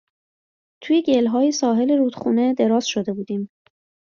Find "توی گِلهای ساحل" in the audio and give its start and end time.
0.81-1.91